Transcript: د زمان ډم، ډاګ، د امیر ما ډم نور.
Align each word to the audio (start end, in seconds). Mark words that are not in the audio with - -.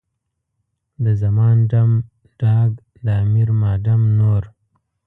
د 1.03 1.05
زمان 1.21 1.55
ډم، 1.71 1.91
ډاګ، 2.39 2.71
د 3.05 3.07
امیر 3.23 3.49
ما 3.59 3.71
ډم 3.85 4.01
نور. 4.19 4.43